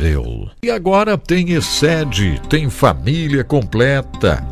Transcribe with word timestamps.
Marvel. 0.00 0.48
E 0.62 0.70
agora 0.70 1.18
tem 1.18 1.52
Excede, 1.52 2.40
tem 2.48 2.70
família 2.70 3.44
completa. 3.44 4.42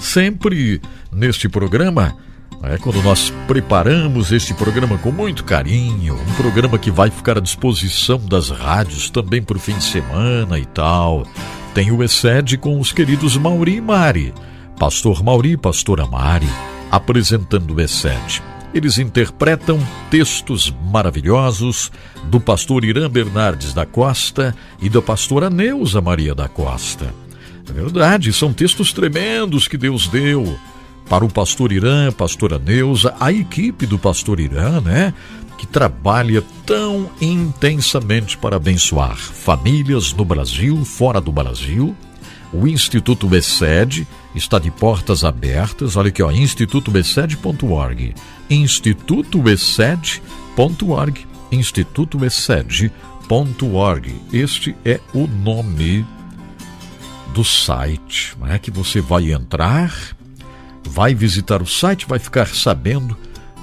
Sempre 0.00 0.82
neste 1.12 1.48
programa, 1.48 2.16
é 2.64 2.76
quando 2.76 3.00
nós 3.02 3.32
preparamos 3.46 4.32
este 4.32 4.52
programa 4.52 4.98
com 4.98 5.12
muito 5.12 5.44
carinho, 5.44 6.14
um 6.14 6.34
programa 6.34 6.76
que 6.76 6.90
vai 6.90 7.08
ficar 7.08 7.38
à 7.38 7.40
disposição 7.40 8.18
das 8.18 8.50
rádios 8.50 9.10
também 9.10 9.40
para 9.40 9.56
o 9.56 9.60
fim 9.60 9.78
de 9.78 9.84
semana 9.84 10.58
e 10.58 10.66
tal. 10.66 11.24
Tem 11.72 11.92
o 11.92 12.02
Excede 12.02 12.58
com 12.58 12.80
os 12.80 12.92
queridos 12.92 13.36
Mauri 13.36 13.76
e 13.76 13.80
Mari, 13.80 14.34
Pastor 14.76 15.22
Mauri 15.22 15.52
e 15.52 15.56
Pastora 15.56 16.04
Mari, 16.04 16.48
apresentando 16.90 17.74
o 17.74 17.80
Excede. 17.80 18.42
Eles 18.74 18.98
interpretam 18.98 19.80
textos 20.10 20.74
maravilhosos 20.90 21.90
do 22.24 22.38
pastor 22.38 22.84
Irã 22.84 23.08
Bernardes 23.08 23.72
da 23.72 23.86
Costa 23.86 24.54
e 24.80 24.90
da 24.90 25.00
pastora 25.00 25.48
Neuza 25.48 26.00
Maria 26.02 26.34
da 26.34 26.48
Costa. 26.48 27.12
É 27.68 27.72
verdade, 27.72 28.32
são 28.32 28.52
textos 28.52 28.92
tremendos 28.92 29.66
que 29.66 29.78
Deus 29.78 30.06
deu 30.08 30.58
para 31.08 31.24
o 31.24 31.32
pastor 31.32 31.72
Irã, 31.72 32.12
pastora 32.12 32.58
Neuza, 32.58 33.14
a 33.18 33.32
equipe 33.32 33.86
do 33.86 33.98
pastor 33.98 34.38
Irã, 34.38 34.80
né? 34.82 35.14
Que 35.56 35.66
trabalha 35.66 36.44
tão 36.66 37.10
intensamente 37.20 38.36
para 38.36 38.56
abençoar 38.56 39.16
famílias 39.16 40.12
no 40.12 40.24
Brasil, 40.24 40.84
fora 40.84 41.20
do 41.20 41.32
Brasil. 41.32 41.96
O 42.52 42.66
Instituto 42.66 43.34
Excede 43.34 44.06
está 44.38 44.58
de 44.58 44.70
portas 44.70 45.24
abertas. 45.24 45.96
Olha 45.96 46.08
aqui, 46.08 46.22
ó, 46.22 46.30
institutobeced.org. 46.30 48.14
institutobeced.org. 48.48 51.26
institutobeced.org. 51.52 54.14
Este 54.32 54.74
é 54.84 55.00
o 55.12 55.26
nome 55.26 56.06
do 57.34 57.44
site, 57.44 58.34
é 58.48 58.58
que 58.58 58.70
você 58.70 59.00
vai 59.00 59.32
entrar, 59.32 59.94
vai 60.82 61.14
visitar 61.14 61.62
o 61.62 61.66
site, 61.66 62.06
vai 62.08 62.18
ficar 62.18 62.48
sabendo 62.48 63.16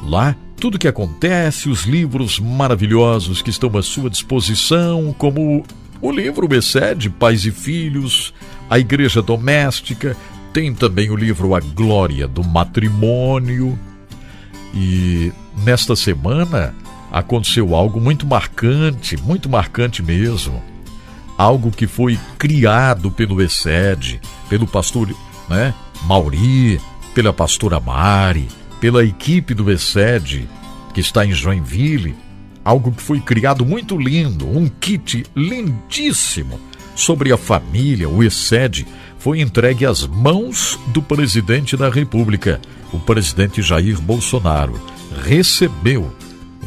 lá 0.04 0.36
tudo 0.58 0.76
o 0.76 0.80
que 0.80 0.88
acontece, 0.88 1.68
os 1.68 1.84
livros 1.84 2.40
maravilhosos 2.40 3.42
que 3.42 3.50
estão 3.50 3.76
à 3.78 3.84
sua 3.84 4.10
disposição, 4.10 5.14
como 5.18 5.66
o 6.02 6.12
livro 6.12 6.48
Becede, 6.48 7.10
Pais 7.10 7.46
e 7.46 7.52
Filhos, 7.52 8.34
a 8.70 8.80
Igreja 8.80 9.22
Doméstica, 9.22 10.16
tem 10.56 10.74
também 10.74 11.10
o 11.10 11.18
livro 11.18 11.54
A 11.54 11.60
Glória 11.60 12.30
do 12.30 12.42
Matrimônio. 12.42 13.78
E 14.74 15.34
nesta 15.66 15.98
semana 15.98 16.74
aconteceu 17.12 17.76
algo 17.76 18.00
muito 18.00 18.26
marcante, 18.26 19.18
muito 19.18 19.50
marcante 19.50 20.02
mesmo. 20.02 20.64
Algo 21.38 21.72
que 21.72 21.88
foi 21.88 22.18
criado 22.38 23.12
pelo 23.12 23.42
ESED, 23.42 24.22
pelo 24.48 24.66
pastor 24.66 25.14
né, 25.50 25.74
Mauri, 26.04 26.80
pela 27.14 27.34
pastora 27.34 27.78
Mari, 27.82 28.48
pela 28.80 29.04
equipe 29.04 29.54
do 29.54 29.70
ESED, 29.70 30.48
que 30.94 31.02
está 31.02 31.26
em 31.26 31.34
Joinville. 31.34 32.16
Algo 32.64 32.94
que 32.94 33.04
foi 33.04 33.20
criado 33.20 33.66
muito 33.66 33.98
lindo, 33.98 34.48
um 34.48 34.70
kit 34.70 35.26
lindíssimo 35.36 36.58
sobre 36.96 37.34
a 37.34 37.38
família, 37.38 38.08
o 38.08 38.24
ESED 38.24 38.88
foi 39.26 39.42
entregue 39.42 39.88
às 39.88 40.06
mãos 40.06 40.80
do 40.90 41.02
presidente 41.02 41.76
da 41.76 41.90
República, 41.90 42.62
o 42.94 43.00
presidente 43.00 43.60
Jair 43.60 44.00
Bolsonaro. 44.00 44.80
Recebeu 45.24 46.14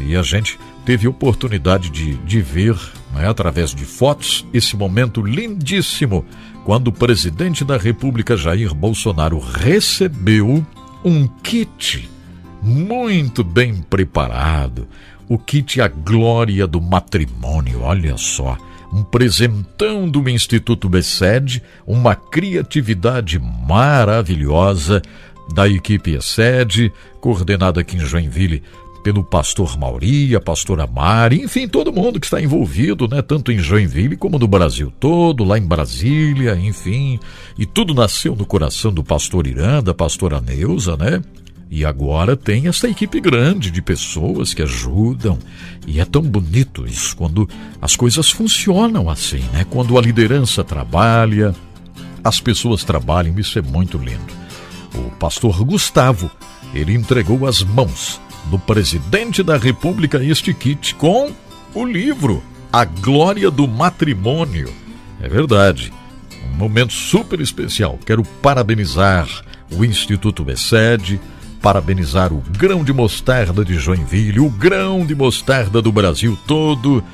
e 0.00 0.16
a 0.16 0.22
gente 0.22 0.58
teve 0.84 1.06
oportunidade 1.06 1.88
de, 1.88 2.14
de 2.16 2.40
ver, 2.40 2.74
né, 3.14 3.28
através 3.28 3.72
de 3.72 3.84
fotos, 3.84 4.44
esse 4.52 4.76
momento 4.76 5.22
lindíssimo 5.22 6.24
quando 6.64 6.88
o 6.88 6.92
presidente 6.92 7.64
da 7.64 7.76
República 7.76 8.36
Jair 8.36 8.74
Bolsonaro 8.74 9.38
recebeu 9.38 10.66
um 11.04 11.28
kit 11.28 12.10
muito 12.60 13.44
bem 13.44 13.76
preparado, 13.88 14.88
o 15.28 15.38
kit 15.38 15.80
A 15.80 15.86
Glória 15.86 16.66
do 16.66 16.80
Matrimônio, 16.80 17.82
olha 17.82 18.16
só 18.16 18.58
um 18.92 19.02
presentão 19.02 20.08
do 20.08 20.28
Instituto 20.28 20.88
Beced, 20.88 21.62
uma 21.86 22.14
criatividade 22.14 23.38
maravilhosa 23.38 25.02
da 25.52 25.68
equipe 25.68 26.16
ESED, 26.16 26.92
coordenada 27.20 27.80
aqui 27.80 27.96
em 27.96 28.00
Joinville 28.00 28.62
pelo 29.02 29.24
pastor 29.24 29.78
Mauri, 29.78 30.34
a 30.34 30.40
pastora 30.40 30.86
Mari, 30.86 31.40
enfim, 31.40 31.68
todo 31.68 31.92
mundo 31.92 32.20
que 32.20 32.26
está 32.26 32.42
envolvido, 32.42 33.08
né, 33.08 33.22
tanto 33.22 33.50
em 33.50 33.58
Joinville 33.58 34.16
como 34.16 34.38
no 34.38 34.46
Brasil 34.46 34.92
todo, 34.98 35.44
lá 35.44 35.56
em 35.56 35.66
Brasília, 35.66 36.56
enfim, 36.56 37.18
e 37.56 37.64
tudo 37.64 37.94
nasceu 37.94 38.34
no 38.34 38.44
coração 38.44 38.92
do 38.92 39.04
pastor 39.04 39.46
Irã, 39.46 39.82
da 39.82 39.94
pastora 39.94 40.40
Neuza, 40.40 40.96
né? 40.96 41.22
E 41.70 41.84
agora 41.84 42.34
tem 42.34 42.66
essa 42.66 42.88
equipe 42.88 43.20
grande 43.20 43.70
de 43.70 43.82
pessoas 43.82 44.54
que 44.54 44.62
ajudam. 44.62 45.38
E 45.86 46.00
é 46.00 46.04
tão 46.04 46.22
bonito 46.22 46.86
isso 46.86 47.14
quando 47.16 47.48
as 47.80 47.94
coisas 47.94 48.30
funcionam 48.30 49.10
assim, 49.10 49.42
né? 49.52 49.66
Quando 49.68 49.98
a 49.98 50.00
liderança 50.00 50.64
trabalha, 50.64 51.54
as 52.24 52.40
pessoas 52.40 52.84
trabalham, 52.84 53.38
isso 53.38 53.58
é 53.58 53.62
muito 53.62 53.98
lindo. 53.98 54.32
O 54.94 55.10
pastor 55.16 55.62
Gustavo, 55.64 56.30
ele 56.74 56.94
entregou 56.94 57.46
as 57.46 57.62
mãos 57.62 58.20
do 58.46 58.58
presidente 58.58 59.42
da 59.42 59.56
República 59.56 60.22
este 60.24 60.54
kit 60.54 60.94
com 60.94 61.30
o 61.74 61.84
livro 61.84 62.42
A 62.72 62.84
Glória 62.84 63.50
do 63.50 63.68
Matrimônio. 63.68 64.72
É 65.20 65.28
verdade. 65.28 65.92
Um 66.50 66.56
momento 66.56 66.92
super 66.92 67.40
especial. 67.40 67.98
Quero 68.06 68.22
parabenizar 68.42 69.28
o 69.70 69.84
Instituto 69.84 70.42
Becede, 70.42 71.20
parabenizar 71.60 72.32
o 72.32 72.42
grão 72.58 72.84
de 72.84 72.92
mostarda 72.92 73.64
de 73.64 73.74
Joinville, 73.74 74.40
o 74.40 74.48
grão 74.48 75.04
de 75.04 75.14
mostarda 75.14 75.82
do 75.82 75.92
Brasil 75.92 76.38
todo, 76.46 77.04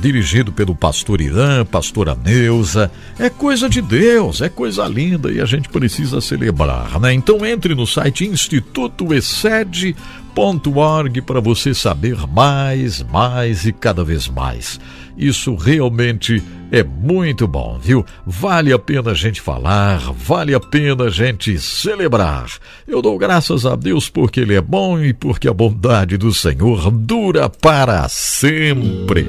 dirigido 0.00 0.52
pelo 0.52 0.74
pastor 0.74 1.20
Irã, 1.20 1.64
pastora 1.64 2.14
Neuza. 2.14 2.90
É 3.18 3.28
coisa 3.30 3.68
de 3.68 3.80
Deus, 3.80 4.40
é 4.40 4.48
coisa 4.48 4.86
linda 4.86 5.32
e 5.32 5.40
a 5.40 5.44
gente 5.44 5.68
precisa 5.68 6.20
celebrar, 6.20 7.00
né? 7.00 7.12
Então 7.12 7.44
entre 7.44 7.74
no 7.74 7.86
site 7.86 8.24
institutoexcede.org 8.26 11.22
para 11.22 11.40
você 11.40 11.74
saber 11.74 12.16
mais, 12.26 13.02
mais 13.02 13.66
e 13.66 13.72
cada 13.72 14.04
vez 14.04 14.28
mais. 14.28 14.78
Isso 15.16 15.54
realmente 15.54 16.42
é 16.72 16.82
muito 16.82 17.46
bom, 17.46 17.78
viu? 17.80 18.04
Vale 18.26 18.72
a 18.72 18.78
pena 18.78 19.12
a 19.12 19.14
gente 19.14 19.40
falar, 19.40 19.98
vale 20.12 20.54
a 20.54 20.60
pena 20.60 21.04
a 21.04 21.10
gente 21.10 21.58
celebrar. 21.58 22.46
Eu 22.86 23.00
dou 23.00 23.16
graças 23.16 23.64
a 23.64 23.76
Deus 23.76 24.08
porque 24.08 24.40
Ele 24.40 24.54
é 24.54 24.60
bom 24.60 24.98
e 25.00 25.12
porque 25.12 25.48
a 25.48 25.54
bondade 25.54 26.16
do 26.16 26.34
Senhor 26.34 26.90
dura 26.90 27.48
para 27.48 28.08
sempre. 28.08 29.26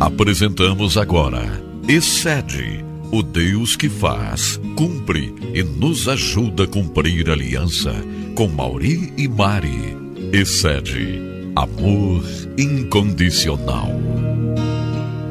Apresentamos 0.00 0.96
agora 0.96 1.72
Excede, 1.88 2.84
o 3.10 3.22
Deus 3.22 3.74
que 3.74 3.88
faz, 3.88 4.60
cumpre 4.76 5.34
e 5.52 5.64
nos 5.64 6.08
ajuda 6.08 6.64
a 6.64 6.66
cumprir 6.66 7.28
a 7.28 7.32
aliança 7.32 7.92
com 8.36 8.46
Mauri 8.46 9.12
e 9.18 9.26
Mari. 9.26 9.96
Excede 10.32 11.31
Amor 11.54 12.24
incondicional. 12.56 13.88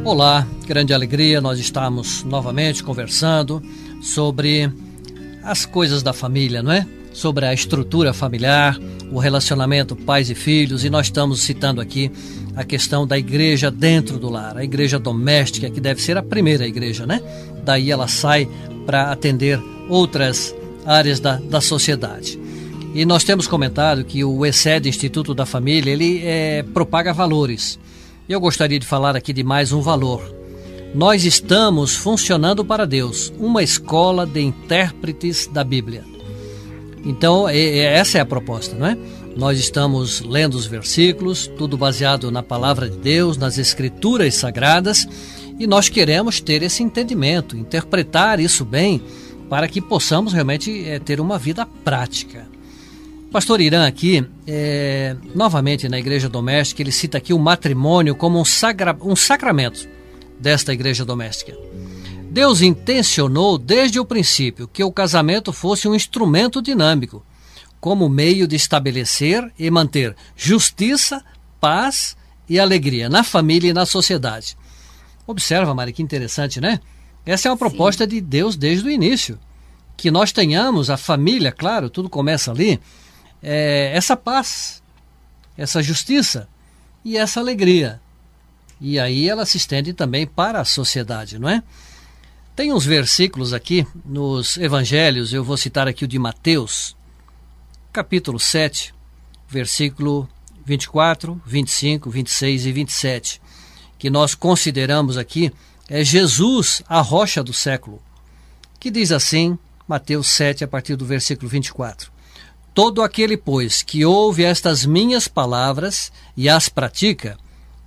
Olá, 0.03 0.47
grande 0.67 0.93
alegria, 0.93 1.41
nós 1.41 1.57
estamos 1.57 2.23
novamente 2.23 2.83
conversando 2.83 3.59
sobre 4.03 4.71
as 5.41 5.65
coisas 5.65 6.03
da 6.03 6.13
família, 6.13 6.61
não 6.61 6.71
é? 6.71 6.85
Sobre 7.11 7.47
a 7.47 7.53
estrutura 7.53 8.13
familiar, 8.13 8.79
o 9.11 9.17
relacionamento 9.17 9.95
pais 9.95 10.29
e 10.29 10.35
filhos, 10.35 10.85
e 10.85 10.91
nós 10.91 11.07
estamos 11.07 11.41
citando 11.41 11.81
aqui 11.81 12.11
a 12.55 12.63
questão 12.63 13.07
da 13.07 13.17
igreja 13.17 13.71
dentro 13.71 14.19
do 14.19 14.29
lar, 14.29 14.57
a 14.57 14.63
igreja 14.63 14.99
doméstica, 14.99 15.71
que 15.71 15.81
deve 15.81 16.03
ser 16.03 16.17
a 16.17 16.24
primeira 16.24 16.67
igreja, 16.67 17.07
né? 17.07 17.19
Daí 17.65 17.89
ela 17.89 18.07
sai 18.07 18.47
para 18.85 19.12
atender 19.12 19.59
outras 19.89 20.56
áreas 20.85 21.19
da, 21.19 21.38
da 21.38 21.59
sociedade. 21.59 22.39
E 22.93 23.05
nós 23.05 23.23
temos 23.23 23.47
comentado 23.47 24.03
que 24.03 24.23
o 24.23 24.45
ESED, 24.45 24.89
Instituto 24.89 25.33
da 25.33 25.45
Família, 25.45 25.91
ele 25.91 26.21
é, 26.25 26.61
propaga 26.73 27.13
valores. 27.13 27.79
Eu 28.27 28.39
gostaria 28.39 28.77
de 28.77 28.85
falar 28.85 29.15
aqui 29.15 29.31
de 29.31 29.43
mais 29.43 29.71
um 29.71 29.81
valor. 29.81 30.21
Nós 30.93 31.23
estamos 31.23 31.95
funcionando 31.95 32.65
para 32.65 32.85
Deus, 32.85 33.31
uma 33.39 33.63
escola 33.63 34.25
de 34.27 34.41
intérpretes 34.41 35.47
da 35.47 35.63
Bíblia. 35.63 36.03
Então, 37.05 37.47
essa 37.47 38.17
é 38.17 38.21
a 38.21 38.25
proposta, 38.25 38.75
não 38.75 38.85
é? 38.85 38.97
Nós 39.38 39.57
estamos 39.57 40.19
lendo 40.19 40.55
os 40.55 40.65
versículos, 40.65 41.47
tudo 41.57 41.77
baseado 41.77 42.29
na 42.29 42.43
palavra 42.43 42.89
de 42.89 42.97
Deus, 42.97 43.38
nas 43.38 43.57
escrituras 43.57 44.35
sagradas, 44.35 45.07
e 45.57 45.65
nós 45.65 45.88
queremos 45.88 46.41
ter 46.41 46.61
esse 46.61 46.83
entendimento, 46.83 47.55
interpretar 47.55 48.41
isso 48.41 48.65
bem, 48.65 49.01
para 49.49 49.69
que 49.69 49.79
possamos 49.79 50.33
realmente 50.33 50.85
é, 50.85 50.99
ter 50.99 51.21
uma 51.21 51.39
vida 51.39 51.65
prática. 51.85 52.47
Pastor 53.31 53.62
Irã 53.62 53.88
aqui, 53.88 54.28
é, 54.45 55.16
novamente 55.33 55.88
na 55.88 55.98
igreja 55.98 56.28
doméstica, 56.28 56.81
ele 56.81 56.92
cita 56.92 57.18
aqui 57.18 57.33
o 57.33 57.39
matrimônio 57.39 58.13
como 58.13 58.38
um, 58.38 58.44
sagra, 58.44 58.95
um 59.01 59.16
sacramento. 59.16 59.88
desta 60.38 60.74
igreja 60.74 61.06
doméstica. 61.06 61.56
Deus 62.30 62.62
intencionou 62.62 63.57
desde 63.57 64.00
o 64.00 64.06
princípio 64.06 64.68
que 64.68 64.83
o 64.83 64.92
casamento 64.92 65.54
fosse 65.54 65.88
um 65.88 65.94
instrumento 65.94 66.62
dinâmico, 66.62 67.24
como 67.80 68.10
meio 68.10 68.48
de 68.48 68.56
estabelecer 68.56 69.50
e 69.57 69.69
manter 69.69 70.16
justiça, 70.36 71.24
paz 71.60 72.18
e 72.50 72.60
alegria 72.60 73.07
na 73.07 73.24
família 73.24 73.69
e 73.69 73.74
na 73.74 73.86
sociedade. 73.86 74.57
Observa, 75.27 75.74
Mari, 75.75 75.94
que 75.94 76.01
interessante, 76.01 76.60
né? 76.60 76.80
Essa 77.25 77.48
é 77.48 77.51
uma 77.51 77.57
proposta 77.57 78.04
Sim. 78.04 78.10
de 78.10 78.22
Deus 78.22 78.57
desde 78.57 78.88
o 78.88 78.92
início. 78.92 79.39
Que 79.95 80.10
nós 80.10 80.31
tenhamos 80.31 80.89
a 80.89 80.98
família, 80.98 81.51
claro, 81.51 81.89
tudo 81.89 82.10
começa 82.10 82.50
ali, 82.51 82.80
é, 83.41 83.91
essa 83.93 84.15
paz, 84.15 84.81
essa 85.57 85.81
justiça 85.81 86.47
e 87.03 87.17
essa 87.17 87.39
alegria. 87.39 87.99
E 88.79 88.99
aí 88.99 89.29
ela 89.29 89.45
se 89.45 89.57
estende 89.57 89.93
também 89.93 90.25
para 90.25 90.59
a 90.59 90.65
sociedade, 90.65 91.38
não 91.38 91.49
é? 91.49 91.61
Tem 92.55 92.73
uns 92.73 92.85
versículos 92.85 93.53
aqui 93.53 93.88
nos 94.03 94.57
evangelhos, 94.57 95.33
eu 95.33 95.43
vou 95.43 95.57
citar 95.57 95.88
aqui 95.88 96.03
o 96.03 96.07
de 96.07 96.19
Mateus, 96.19 96.95
capítulo 97.93 98.39
7, 98.39 98.93
versículo 99.47 100.27
24, 100.65 101.41
25, 101.45 102.09
26 102.09 102.65
e 102.65 102.71
27, 102.71 103.41
que 103.97 104.09
nós 104.09 104.35
consideramos 104.35 105.17
aqui 105.17 105.51
é 105.93 106.05
Jesus, 106.05 106.81
a 106.88 107.01
rocha 107.01 107.43
do 107.43 107.51
século, 107.51 108.01
que 108.79 108.89
diz 108.89 109.11
assim, 109.11 109.59
Mateus 109.85 110.27
7, 110.27 110.63
a 110.63 110.67
partir 110.67 110.95
do 110.95 111.05
versículo 111.05 111.49
24: 111.49 112.09
Todo 112.73 113.01
aquele, 113.01 113.35
pois, 113.35 113.81
que 113.83 114.06
ouve 114.06 114.44
estas 114.44 114.85
minhas 114.85 115.27
palavras 115.27 116.12
e 116.38 116.47
as 116.47 116.69
pratica, 116.69 117.38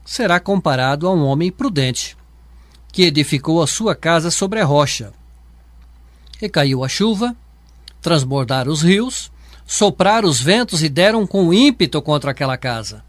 será 0.05 0.39
comparado 0.39 1.09
a 1.09 1.13
um 1.13 1.25
homem 1.25 1.51
prudente, 1.51 2.17
que 2.93 3.03
edificou 3.03 3.63
a 3.63 3.67
sua 3.67 3.95
casa 3.95 4.31
sobre 4.31 4.61
a 4.61 4.65
rocha. 4.65 5.13
E 6.41 6.49
caiu 6.49 6.85
a 6.85 6.89
chuva, 6.89 7.35
transbordaram 8.03 8.71
os 8.71 8.83
rios, 8.83 9.33
sopraram 9.67 10.29
os 10.29 10.41
ventos 10.41 10.83
e 10.83 10.89
deram 10.91 11.27
com 11.27 11.55
ímpeto 11.55 12.03
contra 12.03 12.33
aquela 12.33 12.59
casa, 12.59 13.03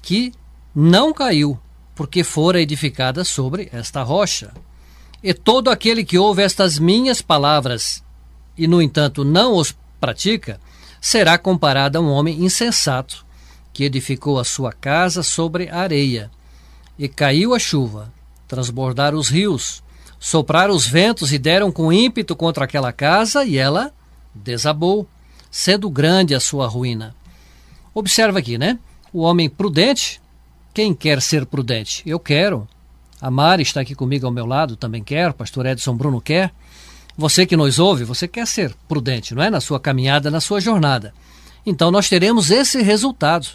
que 0.00 0.32
não 0.72 1.12
caiu, 1.12 1.58
porque 1.96 2.22
fora 2.22 2.60
edificada 2.60 3.24
sobre 3.24 3.68
esta 3.72 4.02
rocha. 4.02 4.52
E 5.20 5.34
todo 5.34 5.70
aquele 5.70 6.04
que 6.04 6.18
ouve 6.18 6.42
estas 6.42 6.78
minhas 6.78 7.20
palavras 7.20 8.04
e, 8.56 8.68
no 8.68 8.80
entanto, 8.80 9.24
não 9.24 9.54
os 9.54 9.74
pratica, 10.04 10.60
será 11.00 11.38
comparado 11.38 11.96
a 11.96 12.00
um 12.02 12.10
homem 12.10 12.44
insensato 12.44 13.24
que 13.72 13.84
edificou 13.84 14.38
a 14.38 14.44
sua 14.44 14.70
casa 14.70 15.22
sobre 15.22 15.70
areia. 15.70 16.30
E 16.98 17.08
caiu 17.08 17.54
a 17.54 17.58
chuva, 17.58 18.12
transbordaram 18.46 19.16
os 19.16 19.30
rios, 19.30 19.82
sopraram 20.20 20.74
os 20.74 20.86
ventos 20.86 21.32
e 21.32 21.38
deram 21.38 21.72
com 21.72 21.90
ímpeto 21.90 22.36
contra 22.36 22.66
aquela 22.66 22.92
casa, 22.92 23.46
e 23.46 23.56
ela 23.56 23.92
desabou, 24.34 25.08
sendo 25.50 25.88
grande 25.88 26.34
a 26.34 26.40
sua 26.40 26.66
ruína. 26.66 27.16
Observa 27.94 28.40
aqui, 28.40 28.58
né? 28.58 28.78
O 29.10 29.22
homem 29.22 29.48
prudente, 29.48 30.20
quem 30.74 30.92
quer 30.92 31.22
ser 31.22 31.46
prudente? 31.46 32.02
Eu 32.04 32.20
quero. 32.20 32.68
A 33.22 33.30
Mari 33.30 33.62
está 33.62 33.80
aqui 33.80 33.94
comigo 33.94 34.26
ao 34.26 34.32
meu 34.32 34.44
lado, 34.44 34.76
também 34.76 35.02
quer, 35.02 35.32
pastor 35.32 35.64
Edson 35.64 35.96
Bruno 35.96 36.20
quer. 36.20 36.52
Você 37.16 37.46
que 37.46 37.56
nos 37.56 37.78
ouve, 37.78 38.04
você 38.04 38.26
quer 38.26 38.46
ser 38.46 38.74
prudente, 38.88 39.34
não 39.34 39.42
é? 39.42 39.50
Na 39.50 39.60
sua 39.60 39.78
caminhada, 39.78 40.30
na 40.30 40.40
sua 40.40 40.60
jornada. 40.60 41.14
Então 41.64 41.90
nós 41.90 42.08
teremos 42.08 42.50
esse 42.50 42.82
resultado 42.82 43.48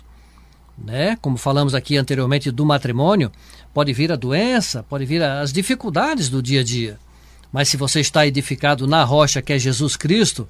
né? 0.84 1.18
Como 1.22 1.38
falamos 1.38 1.76
aqui 1.76 1.98
anteriormente 1.98 2.52
do 2.52 2.66
matrimônio, 2.66 3.32
pode 3.74 3.94
vir 3.94 4.12
a 4.12 4.16
doença, 4.16 4.84
pode 4.84 5.06
vir 5.06 5.22
as 5.22 5.52
dificuldades 5.52 6.30
do 6.30 6.42
dia 6.42 6.62
a 6.62 6.64
dia. 6.64 7.00
Mas 7.52 7.70
se 7.70 7.78
você 7.78 8.00
está 8.00 8.26
edificado 8.26 8.88
na 8.88 9.04
rocha 9.04 9.42
que 9.42 9.54
é 9.54 9.60
Jesus 9.60 9.96
Cristo, 9.98 10.48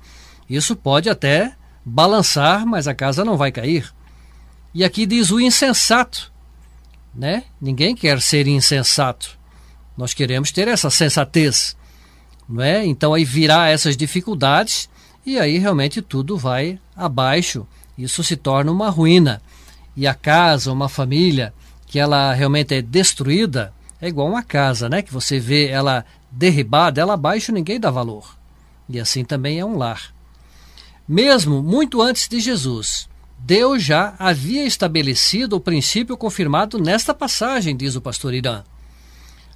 isso 0.50 0.76
pode 0.76 1.10
até 1.10 1.54
balançar, 1.84 2.66
mas 2.66 2.88
a 2.88 2.94
casa 2.94 3.24
não 3.24 3.38
vai 3.38 3.52
cair. 3.52 3.92
E 4.74 4.84
aqui 4.84 5.06
diz 5.06 5.32
o 5.32 5.40
insensato, 5.40 6.32
né? 7.16 7.46
Ninguém 7.60 7.96
quer 7.96 8.22
ser 8.22 8.48
insensato. 8.48 9.38
Nós 9.98 10.14
queremos 10.14 10.52
ter 10.52 10.68
essa 10.68 10.90
sensatez, 10.90 11.76
não 12.50 12.64
é? 12.64 12.84
Então 12.86 13.14
aí 13.14 13.24
virá 13.24 13.70
essas 13.70 13.96
dificuldades 13.96 14.90
e 15.26 15.38
aí 15.38 15.60
realmente 15.60 16.02
tudo 16.02 16.36
vai 16.36 16.80
abaixo. 16.96 17.68
Isso 17.98 18.24
se 18.24 18.36
torna 18.36 18.72
uma 18.72 18.90
ruína 18.90 19.42
e 19.96 20.08
a 20.08 20.14
casa, 20.14 20.72
uma 20.72 20.90
família, 20.90 21.54
que 21.86 22.00
ela 22.00 22.34
realmente 22.34 22.74
é 22.74 22.82
destruída, 22.82 23.74
é 24.02 24.08
igual 24.08 24.28
uma 24.28 24.42
casa, 24.42 24.88
né? 24.88 25.02
Que 25.02 25.14
você 25.14 25.40
vê 25.40 25.68
ela 25.68 26.06
derribada, 26.32 27.02
ela 27.02 27.14
abaixo 27.14 27.52
ninguém 27.52 27.80
dá 27.80 27.92
valor. 27.92 28.38
E 28.88 29.00
assim 29.00 29.24
também 29.24 29.60
é 29.60 29.66
um 29.66 29.78
lar. 29.78 30.14
Mesmo 31.08 31.62
muito 31.62 32.02
antes 32.02 32.28
de 32.28 32.40
Jesus, 32.40 33.10
Deus 33.38 33.84
já 33.84 34.16
havia 34.18 34.66
estabelecido 34.66 35.56
o 35.56 35.60
princípio 35.60 36.16
confirmado 36.16 36.80
nesta 36.80 37.14
passagem, 37.14 37.76
diz 37.76 37.96
o 37.96 38.02
pastor 38.02 38.34
Irã. 38.34 38.64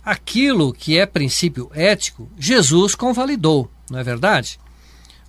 Aquilo 0.05 0.73
que 0.73 0.99
é 0.99 1.05
princípio 1.05 1.71
ético, 1.73 2.29
Jesus 2.37 2.93
convalidou, 2.93 3.71
não 3.89 3.99
é 3.99 4.03
verdade? 4.03 4.59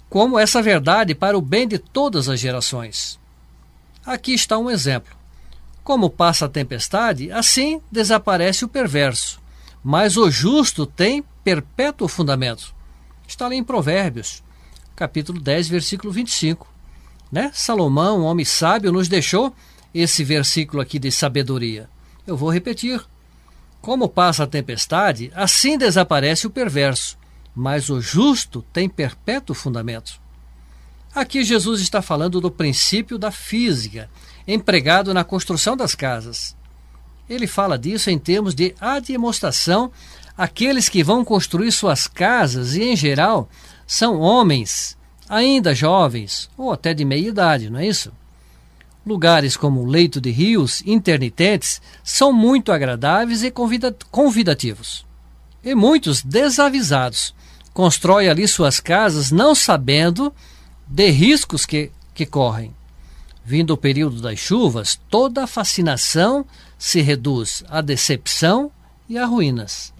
Como 0.08 0.38
essa 0.38 0.60
verdade 0.60 1.14
para 1.14 1.38
o 1.38 1.40
bem 1.40 1.68
de 1.68 1.78
todas 1.78 2.28
as 2.28 2.40
gerações. 2.40 3.18
Aqui 4.04 4.34
está 4.34 4.58
um 4.58 4.70
exemplo. 4.70 5.14
Como 5.84 6.10
passa 6.10 6.46
a 6.46 6.48
tempestade, 6.48 7.30
assim 7.30 7.80
desaparece 7.90 8.64
o 8.64 8.68
perverso. 8.68 9.40
Mas 9.82 10.16
o 10.16 10.30
justo 10.30 10.86
tem 10.86 11.22
perpétuo 11.44 12.08
fundamento. 12.08 12.74
Está 13.28 13.46
ali 13.46 13.56
em 13.56 13.64
Provérbios, 13.64 14.42
capítulo 14.96 15.40
10, 15.40 15.68
versículo 15.68 16.12
25. 16.12 16.66
Né? 17.30 17.50
Salomão, 17.54 18.20
um 18.20 18.24
homem 18.24 18.44
sábio, 18.44 18.92
nos 18.92 19.08
deixou 19.08 19.54
esse 19.94 20.24
versículo 20.24 20.82
aqui 20.82 20.98
de 20.98 21.12
sabedoria. 21.12 21.88
Eu 22.26 22.36
vou 22.36 22.50
repetir. 22.50 23.04
Como 23.84 24.08
passa 24.08 24.44
a 24.44 24.46
tempestade, 24.46 25.30
assim 25.34 25.76
desaparece 25.76 26.46
o 26.46 26.50
perverso, 26.50 27.18
mas 27.54 27.90
o 27.90 28.00
justo 28.00 28.64
tem 28.72 28.88
perpétuo 28.88 29.54
fundamento. 29.54 30.18
Aqui 31.14 31.44
Jesus 31.44 31.82
está 31.82 32.00
falando 32.00 32.40
do 32.40 32.50
princípio 32.50 33.18
da 33.18 33.30
física, 33.30 34.08
empregado 34.48 35.12
na 35.12 35.22
construção 35.22 35.76
das 35.76 35.94
casas. 35.94 36.56
Ele 37.28 37.46
fala 37.46 37.78
disso 37.78 38.08
em 38.08 38.18
termos 38.18 38.54
de 38.54 38.74
demonstração 39.06 39.92
àqueles 40.34 40.88
que 40.88 41.04
vão 41.04 41.22
construir 41.22 41.70
suas 41.70 42.06
casas 42.06 42.74
e, 42.74 42.84
em 42.84 42.96
geral, 42.96 43.50
são 43.86 44.18
homens, 44.18 44.96
ainda 45.28 45.74
jovens 45.74 46.48
ou 46.56 46.72
até 46.72 46.94
de 46.94 47.04
meia 47.04 47.28
idade, 47.28 47.68
não 47.68 47.80
é 47.80 47.86
isso? 47.86 48.10
Lugares 49.06 49.56
como 49.56 49.84
leito 49.84 50.18
de 50.20 50.30
rios 50.30 50.82
intermitentes 50.86 51.80
são 52.02 52.32
muito 52.32 52.72
agradáveis 52.72 53.42
e 53.42 53.50
convida 53.50 53.94
convidativos. 54.10 55.04
E 55.62 55.74
muitos 55.74 56.22
desavisados 56.22 57.34
constroem 57.74 58.28
ali 58.28 58.48
suas 58.48 58.80
casas 58.80 59.30
não 59.30 59.54
sabendo 59.54 60.32
de 60.86 61.10
riscos 61.10 61.66
que, 61.66 61.90
que 62.14 62.24
correm. 62.24 62.74
Vindo 63.44 63.72
o 63.72 63.76
período 63.76 64.22
das 64.22 64.38
chuvas, 64.38 64.98
toda 65.10 65.44
a 65.44 65.46
fascinação 65.46 66.46
se 66.78 67.02
reduz 67.02 67.62
à 67.68 67.82
decepção 67.82 68.72
e 69.06 69.18
a 69.18 69.26
ruínas. 69.26 69.92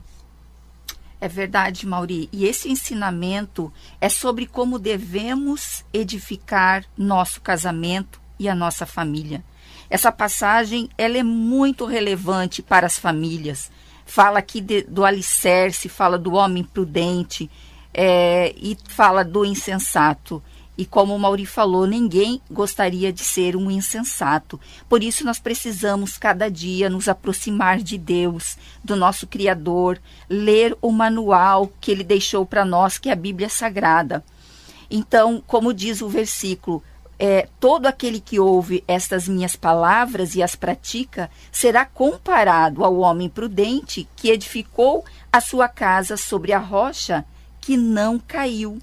É 1.21 1.29
verdade, 1.29 1.87
Mauri. 1.87 2.29
E 2.33 2.47
esse 2.47 2.71
ensinamento 2.71 3.71
é 4.01 4.09
sobre 4.09 4.47
como 4.47 4.79
devemos 4.79 5.85
edificar 5.93 6.85
nosso 6.97 7.41
casamento 7.41 8.24
e 8.39 8.49
a 8.49 8.55
nossa 8.55 8.87
família. 8.87 9.45
Essa 9.89 10.11
passagem 10.11 10.89
ela 10.97 11.19
é 11.19 11.23
muito 11.23 11.85
relevante 11.85 12.63
para 12.63 12.87
as 12.87 12.99
famílias. 12.99 13.71
Fala 14.07 14.39
aqui 14.39 14.61
de, 14.61 14.83
do 14.83 15.05
alicerce, 15.05 15.89
fala 15.89 16.19
do 16.19 16.35
homem 16.35 16.65
prudente 16.65 17.51
é, 17.93 18.55
e 18.57 18.77
fala 18.89 19.25
do 19.25 19.45
insensato. 19.45 20.43
E 20.77 20.85
como 20.85 21.15
o 21.15 21.19
Mauri 21.19 21.47
falou, 21.47 21.87
ninguém 21.87 22.41
gostaria 22.51 23.13
de 23.13 23.23
ser 23.23 23.55
um 23.55 23.71
insensato. 23.71 24.59
Por 24.89 25.05
isso 25.05 25.25
nós 25.25 25.39
precisamos 25.39 26.19
cada 26.19 26.51
dia 26.51 26.91
nos 26.91 27.09
aproximar 27.09 27.79
de 27.79 27.97
Deus, 27.97 28.59
do 28.83 28.97
nosso 28.97 29.27
Criador, 29.27 30.01
ler 30.29 30.77
o 30.83 30.91
manual 30.91 31.71
que 31.81 31.93
ele 31.93 32.03
deixou 32.03 32.45
para 32.45 32.65
nós, 32.65 32.99
que 32.99 33.09
é 33.09 33.13
a 33.13 33.17
Bíblia 33.17 33.49
Sagrada. 33.49 34.25
Então, 34.91 35.43
como 35.47 35.73
diz 35.73 36.03
o 36.03 36.09
versículo, 36.09 36.83
é, 37.19 37.49
todo 37.61 37.87
aquele 37.87 38.21
que 38.21 38.41
ouve 38.41 38.83
estas 38.87 39.29
minhas 39.29 39.57
palavras 39.57 40.35
e 40.35 40.43
as 40.43 40.55
pratica 40.55 41.31
será 41.53 41.85
comparado 41.85 42.85
ao 42.85 42.99
homem 42.99 43.29
prudente 43.29 44.09
que 44.17 44.31
edificou 44.31 45.05
a 45.33 45.41
sua 45.41 45.69
casa 45.69 46.17
sobre 46.17 46.53
a 46.53 46.59
rocha 46.59 47.25
que 47.61 47.77
não 47.77 48.19
caiu. 48.19 48.79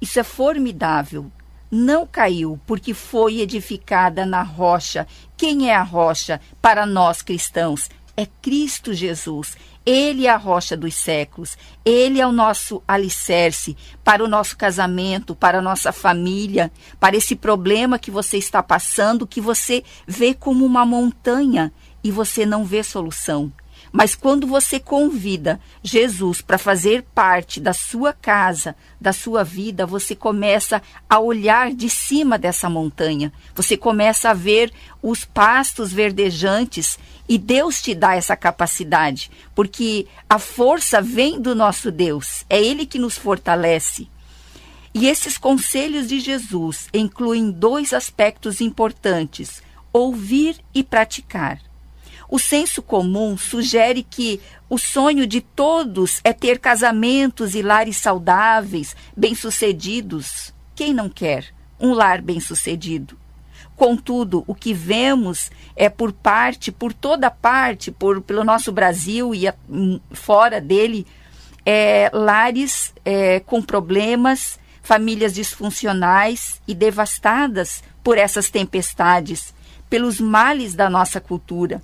Isso 0.00 0.18
é 0.18 0.24
formidável. 0.24 1.30
Não 1.70 2.06
caiu 2.06 2.60
porque 2.66 2.94
foi 2.94 3.40
edificada 3.40 4.24
na 4.24 4.42
rocha. 4.42 5.06
Quem 5.36 5.70
é 5.70 5.74
a 5.74 5.82
rocha 5.82 6.40
para 6.60 6.86
nós 6.86 7.22
cristãos? 7.22 7.88
é 8.16 8.26
Cristo 8.40 8.92
Jesus. 8.92 9.56
Ele 9.86 10.26
é 10.26 10.30
a 10.30 10.36
rocha 10.36 10.76
dos 10.76 10.94
séculos. 10.94 11.56
Ele 11.84 12.20
é 12.20 12.26
o 12.26 12.32
nosso 12.32 12.82
alicerce 12.88 13.76
para 14.02 14.24
o 14.24 14.28
nosso 14.28 14.56
casamento, 14.56 15.34
para 15.34 15.58
a 15.58 15.62
nossa 15.62 15.92
família, 15.92 16.72
para 16.98 17.16
esse 17.16 17.36
problema 17.36 17.98
que 17.98 18.10
você 18.10 18.38
está 18.38 18.62
passando, 18.62 19.26
que 19.26 19.40
você 19.40 19.84
vê 20.06 20.32
como 20.34 20.64
uma 20.64 20.86
montanha 20.86 21.72
e 22.02 22.10
você 22.10 22.46
não 22.46 22.64
vê 22.64 22.82
solução. 22.82 23.52
Mas 23.96 24.16
quando 24.16 24.44
você 24.44 24.80
convida 24.80 25.60
Jesus 25.80 26.40
para 26.40 26.58
fazer 26.58 27.04
parte 27.14 27.60
da 27.60 27.72
sua 27.72 28.12
casa, 28.12 28.74
da 29.00 29.12
sua 29.12 29.44
vida, 29.44 29.86
você 29.86 30.16
começa 30.16 30.82
a 31.08 31.20
olhar 31.20 31.72
de 31.72 31.88
cima 31.88 32.36
dessa 32.36 32.68
montanha. 32.68 33.32
Você 33.54 33.76
começa 33.76 34.30
a 34.30 34.34
ver 34.34 34.72
os 35.00 35.24
pastos 35.24 35.92
verdejantes 35.92 36.98
e 37.28 37.38
Deus 37.38 37.80
te 37.80 37.94
dá 37.94 38.16
essa 38.16 38.36
capacidade, 38.36 39.30
porque 39.54 40.08
a 40.28 40.40
força 40.40 41.00
vem 41.00 41.40
do 41.40 41.54
nosso 41.54 41.92
Deus. 41.92 42.44
É 42.50 42.60
ele 42.60 42.86
que 42.86 42.98
nos 42.98 43.16
fortalece. 43.16 44.08
E 44.92 45.06
esses 45.06 45.38
conselhos 45.38 46.08
de 46.08 46.18
Jesus 46.18 46.88
incluem 46.92 47.48
dois 47.48 47.92
aspectos 47.92 48.60
importantes: 48.60 49.62
ouvir 49.92 50.56
e 50.74 50.82
praticar. 50.82 51.60
O 52.28 52.38
senso 52.38 52.82
comum 52.82 53.36
sugere 53.36 54.02
que 54.02 54.40
o 54.68 54.78
sonho 54.78 55.26
de 55.26 55.40
todos 55.40 56.20
é 56.24 56.32
ter 56.32 56.58
casamentos 56.58 57.54
e 57.54 57.62
lares 57.62 57.96
saudáveis, 57.98 58.96
bem-sucedidos. 59.16 60.54
Quem 60.74 60.92
não 60.92 61.08
quer 61.08 61.46
um 61.78 61.92
lar 61.92 62.20
bem-sucedido? 62.22 63.18
Contudo, 63.76 64.44
o 64.46 64.54
que 64.54 64.72
vemos 64.72 65.50
é 65.74 65.88
por 65.88 66.12
parte, 66.12 66.70
por 66.70 66.92
toda 66.92 67.30
parte, 67.30 67.90
por, 67.90 68.20
pelo 68.22 68.44
nosso 68.44 68.70
Brasil 68.70 69.34
e 69.34 69.48
a, 69.48 69.54
hum, 69.68 70.00
fora 70.12 70.60
dele, 70.60 71.06
é, 71.66 72.08
lares 72.12 72.92
é, 73.04 73.40
com 73.40 73.60
problemas, 73.60 74.58
famílias 74.82 75.34
disfuncionais 75.34 76.60
e 76.68 76.74
devastadas 76.74 77.82
por 78.02 78.16
essas 78.16 78.48
tempestades, 78.48 79.52
pelos 79.90 80.20
males 80.20 80.74
da 80.74 80.88
nossa 80.88 81.20
cultura. 81.20 81.82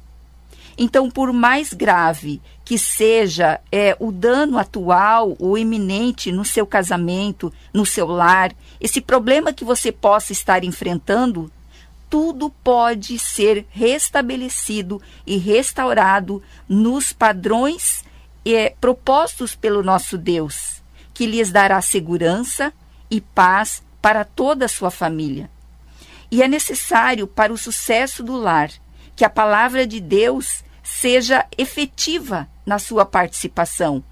Então, 0.77 1.11
por 1.11 1.33
mais 1.33 1.73
grave 1.73 2.41
que 2.65 2.79
seja 2.79 3.61
é, 3.71 3.97
o 3.99 4.13
dano 4.13 4.59
atual 4.59 5.37
ou 5.39 5.59
iminente 5.59 6.31
no 6.31 6.45
seu 6.45 6.67
casamento, 6.67 7.53
no 7.73 7.85
seu 7.85 8.07
lar, 8.07 8.53
esse 8.81 9.01
problema 9.01 9.53
que 9.53 9.65
você 9.65 9.91
possa 9.91 10.33
estar 10.33 10.65
enfrentando, 10.65 11.51
tudo 12.09 12.51
pode 12.51 13.19
ser 13.19 13.67
restabelecido 13.71 15.01
e 15.27 15.37
restaurado 15.37 16.43
nos 16.69 17.13
padrões 17.13 18.05
é, 18.45 18.71
propostos 18.81 19.55
pelo 19.55 19.83
nosso 19.83 20.17
Deus, 20.17 20.83
que 21.13 21.27
lhes 21.27 21.51
dará 21.51 21.81
segurança 21.81 22.73
e 23.11 23.21
paz 23.21 23.83
para 24.01 24.25
toda 24.25 24.65
a 24.65 24.69
sua 24.69 24.91
família. 24.91 25.51
E 26.31 26.43
é 26.43 26.49
necessário 26.49 27.27
para 27.27 27.53
o 27.53 27.59
sucesso 27.59 28.23
do 28.23 28.37
lar 28.37 28.71
que 29.21 29.25
a 29.27 29.29
palavra 29.29 29.87
de 29.87 30.01
Deus 30.01 30.65
seja 30.83 31.45
efetiva 31.59 32.49
na 32.65 32.79
sua 32.79 33.05
participação. 33.05 34.03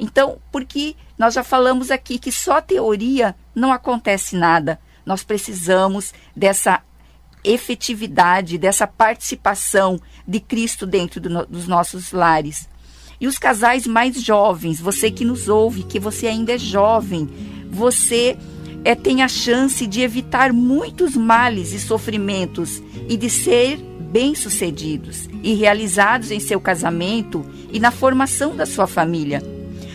Então, 0.00 0.38
porque 0.50 0.96
nós 1.18 1.34
já 1.34 1.44
falamos 1.44 1.90
aqui 1.90 2.18
que 2.18 2.32
só 2.32 2.62
teoria 2.62 3.36
não 3.54 3.70
acontece 3.70 4.34
nada. 4.34 4.80
Nós 5.04 5.22
precisamos 5.22 6.14
dessa 6.34 6.80
efetividade, 7.44 8.56
dessa 8.56 8.86
participação 8.86 10.00
de 10.26 10.40
Cristo 10.40 10.86
dentro 10.86 11.20
do, 11.20 11.44
dos 11.44 11.68
nossos 11.68 12.10
lares. 12.10 12.66
E 13.20 13.26
os 13.26 13.36
casais 13.36 13.86
mais 13.86 14.18
jovens, 14.18 14.80
você 14.80 15.10
que 15.10 15.26
nos 15.26 15.46
ouve, 15.46 15.82
que 15.82 16.00
você 16.00 16.26
ainda 16.26 16.54
é 16.54 16.58
jovem, 16.58 17.28
você 17.70 18.34
é, 18.82 18.94
tem 18.94 19.22
a 19.22 19.28
chance 19.28 19.86
de 19.86 20.00
evitar 20.00 20.54
muitos 20.54 21.14
males 21.14 21.74
e 21.74 21.78
sofrimentos 21.78 22.82
e 23.06 23.14
de 23.18 23.28
ser 23.28 23.78
bem-sucedidos 24.14 25.28
e 25.42 25.54
realizados 25.54 26.30
em 26.30 26.38
seu 26.38 26.60
casamento 26.60 27.44
e 27.72 27.80
na 27.80 27.90
formação 27.90 28.54
da 28.54 28.64
sua 28.64 28.86
família, 28.86 29.42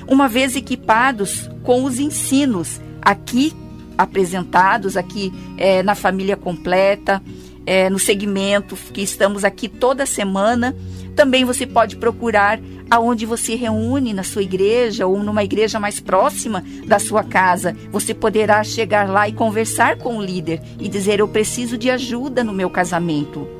uma 0.06 0.28
vez 0.28 0.58
equipados 0.58 1.50
com 1.64 1.86
os 1.86 2.00
ensinos 2.00 2.82
aqui 3.02 3.54
apresentados, 3.98 4.98
aqui 4.98 5.32
é, 5.58 5.82
na 5.84 5.96
família 5.96 6.36
completa, 6.36 7.24
é, 7.66 7.90
no 7.90 7.98
segmento 7.98 8.76
que 8.92 9.02
estamos 9.02 9.46
aqui 9.46 9.70
toda 9.70 10.06
semana. 10.06 10.76
Também 11.16 11.46
você 11.46 11.66
pode 11.66 11.96
procurar 11.96 12.60
aonde 12.92 13.26
você 13.26 13.56
reúne 13.56 14.14
na 14.14 14.24
sua 14.24 14.44
igreja 14.44 15.08
ou 15.08 15.24
numa 15.24 15.46
igreja 15.46 15.80
mais 15.80 16.02
próxima 16.02 16.62
da 16.86 17.00
sua 17.00 17.24
casa. 17.24 17.74
Você 17.90 18.14
poderá 18.14 18.64
chegar 18.66 19.08
lá 19.10 19.30
e 19.30 19.34
conversar 19.34 19.98
com 19.98 20.18
o 20.18 20.22
líder 20.22 20.62
e 20.78 20.90
dizer: 20.90 21.20
Eu 21.20 21.28
preciso 21.28 21.78
de 21.78 21.90
ajuda 21.90 22.44
no 22.44 22.54
meu 22.54 22.70
casamento 22.70 23.59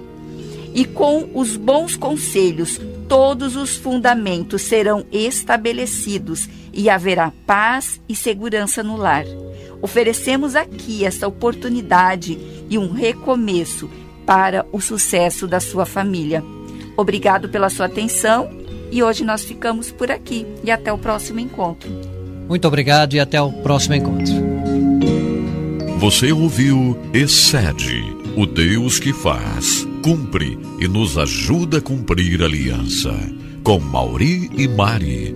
e 0.74 0.86
com 0.86 1.30
os 1.34 1.56
bons 1.56 1.96
conselhos 1.96 2.80
todos 3.08 3.56
os 3.56 3.76
fundamentos 3.76 4.62
serão 4.62 5.06
estabelecidos 5.12 6.48
e 6.72 6.90
haverá 6.90 7.34
paz 7.46 8.00
e 8.08 8.16
segurança 8.16 8.84
no 8.84 8.96
lar. 8.96 9.26
Oferecemos 9.82 10.56
aqui 10.56 11.06
esta 11.06 11.28
oportunidade 11.28 12.38
e 12.70 12.78
um 12.78 12.92
recomeço 12.92 13.90
para 14.26 14.66
o 14.72 14.80
sucesso 14.80 15.48
da 15.48 15.60
sua 15.60 15.86
família. 15.86 16.44
Obrigado 16.96 17.50
pela 17.50 17.70
sua 17.70 17.88
atenção 17.88 18.50
e 18.92 19.02
hoje 19.02 19.24
nós 19.24 19.44
ficamos 19.44 19.92
por 19.92 20.12
aqui 20.12 20.46
e 20.64 20.70
até 20.70 20.94
o 20.94 20.98
próximo 20.98 21.40
encontro. 21.40 21.90
Muito 22.48 22.68
obrigado 22.68 23.14
e 23.14 23.20
até 23.20 23.42
o 23.42 23.52
próximo 23.52 23.96
encontro. 23.96 24.34
Você 25.98 26.32
ouviu 26.32 26.98
Excede, 27.14 28.04
o 28.38 28.46
Deus 28.46 29.00
que 29.00 29.12
faz 29.12 29.89
cumpre 30.02 30.58
e 30.80 30.88
nos 30.88 31.18
ajuda 31.18 31.78
a 31.78 31.82
cumprir 31.82 32.42
a 32.42 32.46
aliança. 32.46 33.14
Com 33.64 33.80
Mauri 33.80 34.50
e 34.58 34.68
Mari. 34.68 35.34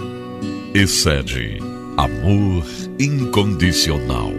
Excede 0.74 1.60
amor 1.98 2.66
incondicional. 3.00 4.32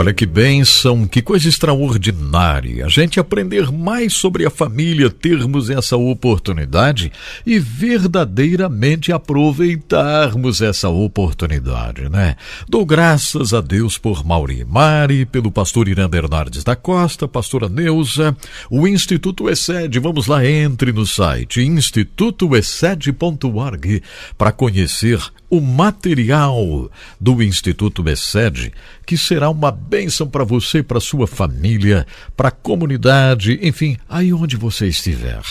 Olha 0.00 0.14
que 0.14 0.24
bênção, 0.24 1.06
que 1.06 1.20
coisa 1.20 1.46
extraordinária. 1.46 2.86
A 2.86 2.88
gente 2.88 3.20
aprender 3.20 3.70
mais 3.70 4.14
sobre 4.14 4.46
a 4.46 4.50
família, 4.50 5.10
termos 5.10 5.68
essa 5.68 5.94
oportunidade 5.94 7.12
e 7.44 7.58
verdadeiramente 7.58 9.12
aproveitarmos 9.12 10.62
essa 10.62 10.88
oportunidade, 10.88 12.08
né? 12.08 12.36
Dou 12.66 12.86
graças 12.86 13.52
a 13.52 13.60
Deus 13.60 13.98
por 13.98 14.24
Mauri 14.24 14.64
Mari, 14.64 15.26
pelo 15.26 15.52
pastor 15.52 15.86
Irã 15.86 16.08
Bernardes 16.08 16.64
da 16.64 16.74
Costa, 16.74 17.28
pastora 17.28 17.68
Neuza, 17.68 18.34
o 18.70 18.88
Instituto 18.88 19.50
Excede. 19.50 19.98
Vamos 19.98 20.26
lá, 20.26 20.46
entre 20.46 20.92
no 20.92 21.04
site 21.04 21.60
institutoexcede.org 21.60 24.02
para 24.38 24.50
conhecer 24.50 25.20
o 25.50 25.60
material 25.60 26.88
do 27.20 27.42
Instituto 27.42 28.08
Excede, 28.08 28.72
que 29.04 29.18
será 29.18 29.50
uma 29.50 29.72
bênção 29.90 30.28
para 30.28 30.44
você, 30.44 30.84
para 30.84 31.00
sua 31.00 31.26
família, 31.26 32.06
para 32.36 32.48
a 32.48 32.52
comunidade, 32.52 33.58
enfim, 33.60 33.96
aí 34.08 34.32
onde 34.32 34.56
você 34.56 34.86
estiver. 34.86 35.42